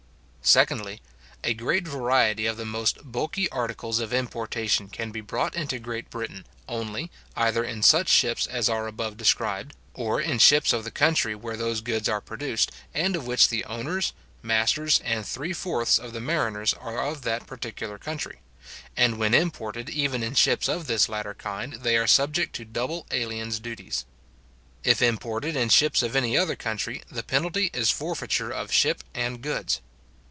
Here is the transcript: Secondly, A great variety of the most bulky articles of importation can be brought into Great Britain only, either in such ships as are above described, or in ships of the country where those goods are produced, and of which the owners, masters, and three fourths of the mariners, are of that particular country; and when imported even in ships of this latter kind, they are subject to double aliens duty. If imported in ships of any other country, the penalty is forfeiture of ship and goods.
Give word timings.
Secondly, 0.43 1.01
A 1.43 1.53
great 1.53 1.87
variety 1.87 2.45
of 2.47 2.57
the 2.57 2.65
most 2.65 2.97
bulky 3.09 3.47
articles 3.49 3.99
of 3.99 4.11
importation 4.11 4.89
can 4.89 5.11
be 5.11 5.21
brought 5.21 5.53
into 5.55 5.77
Great 5.77 6.09
Britain 6.09 6.45
only, 6.67 7.11
either 7.37 7.63
in 7.63 7.83
such 7.83 8.09
ships 8.09 8.47
as 8.47 8.67
are 8.67 8.87
above 8.87 9.15
described, 9.17 9.73
or 9.93 10.19
in 10.19 10.39
ships 10.39 10.73
of 10.73 10.83
the 10.83 10.89
country 10.89 11.35
where 11.35 11.55
those 11.55 11.79
goods 11.79 12.09
are 12.09 12.19
produced, 12.19 12.71
and 12.91 13.15
of 13.15 13.27
which 13.27 13.47
the 13.49 13.63
owners, 13.65 14.13
masters, 14.41 14.99
and 15.05 15.25
three 15.27 15.53
fourths 15.53 15.99
of 15.99 16.11
the 16.11 16.19
mariners, 16.19 16.73
are 16.73 16.99
of 17.07 17.21
that 17.21 17.45
particular 17.47 17.99
country; 17.99 18.41
and 18.97 19.19
when 19.19 19.35
imported 19.35 19.89
even 19.91 20.23
in 20.23 20.33
ships 20.33 20.67
of 20.67 20.85
this 20.87 21.07
latter 21.07 21.35
kind, 21.35 21.73
they 21.75 21.95
are 21.95 22.07
subject 22.07 22.53
to 22.55 22.65
double 22.65 23.05
aliens 23.11 23.59
duty. 23.59 23.93
If 24.83 25.03
imported 25.03 25.55
in 25.55 25.69
ships 25.69 26.01
of 26.01 26.15
any 26.15 26.35
other 26.35 26.55
country, 26.55 27.03
the 27.11 27.23
penalty 27.23 27.69
is 27.73 27.91
forfeiture 27.91 28.49
of 28.51 28.71
ship 28.71 29.03
and 29.13 29.41
goods. 29.43 29.81